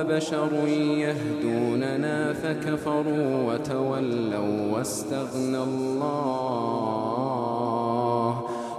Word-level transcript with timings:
أبشر 0.00 0.52
يهدوننا 1.04 2.32
فكفروا 2.32 3.52
وتولوا 3.52 4.72
واستغنى 4.72 5.62
الله 5.62 6.28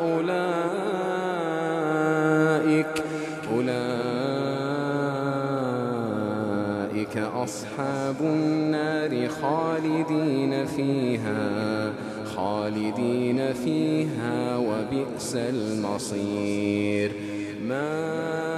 أولئك 0.00 0.64
أولئك 3.52 4.38
أصحاب 7.16 8.16
النار 8.20 9.28
خالدين 9.28 10.66
فيها 10.66 11.92
خالدين 12.36 13.52
فيها 13.52 14.56
وبئس 14.56 15.36
المصير. 15.36 17.12
ما 17.68 18.57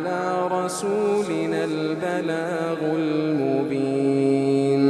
على 0.00 0.64
رسولنا 0.64 1.64
البلاغ 1.64 2.80
المبين. 2.96 4.84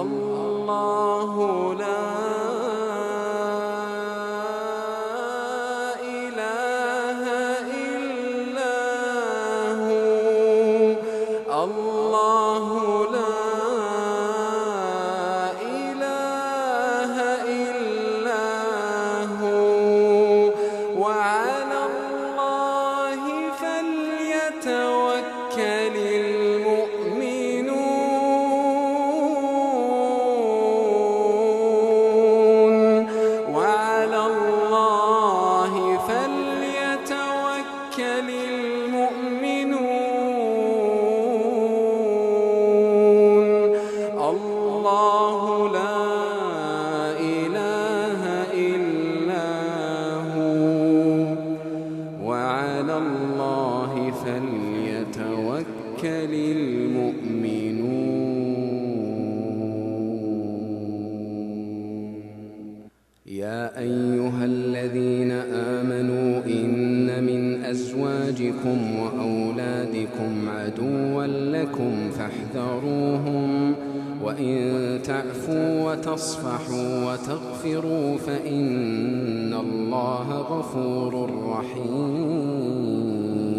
الله 0.00 1.34
لا 1.74 2.04
إله 6.04 7.22
إلا 7.88 8.78
هو. 9.88 10.04
الله 11.64 12.64
لا 13.16 13.40
إله 15.80 17.14
إلا 17.64 18.52
هو. 19.40 19.80
المؤمنون. 56.70 58.20
يا 63.26 63.78
أيها 63.78 64.44
الذين 64.44 65.30
آمنوا 65.76 66.44
إن 66.46 67.24
من 67.24 67.64
أزواجكم 67.64 68.78
وأولادكم 69.00 70.48
عدوا 70.48 71.26
لكم 71.26 72.10
فاحذروهم 72.10 73.74
وإن 74.24 74.56
تعفوا 75.04 75.92
وتصفحوا 75.92 77.12
وتغفروا 77.12 78.16
فإن 78.16 79.54
الله 79.54 80.28
غفور 80.38 81.30
رحيم. 81.58 83.49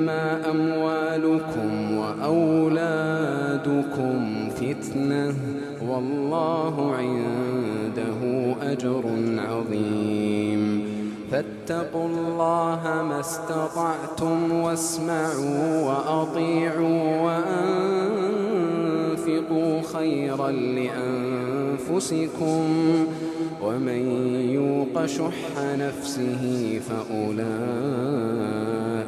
إنما 0.00 0.50
أموالكم 0.50 1.96
وأولادكم 1.96 2.48
فتنةٌ 4.50 5.34
والله 5.88 6.94
عنده 6.94 8.20
أجر 8.62 9.04
عظيم. 9.38 10.90
فاتقوا 11.32 12.06
الله 12.06 12.80
ما 12.84 13.20
استطعتم 13.20 14.52
واسمعوا 14.52 15.86
وأطيعوا 15.86 17.30
وأنفقوا 19.16 19.82
خيرا 19.94 20.50
لأنفسكم. 20.50 22.64
ومن 23.62 24.02
يوق 24.50 25.06
شح 25.06 25.58
نفسه 25.58 26.80
فأولئك 26.88 28.89